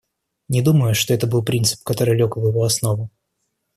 [0.49, 3.11] Не думаю, что это был принцип, который лег в его основу.